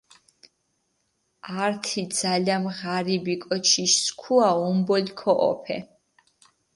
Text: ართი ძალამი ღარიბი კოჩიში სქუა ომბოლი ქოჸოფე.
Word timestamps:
ართი 1.63 2.01
ძალამი 2.19 2.71
ღარიბი 2.77 3.35
კოჩიში 3.43 4.01
სქუა 4.05 4.49
ომბოლი 4.67 5.11
ქოჸოფე. 5.19 5.77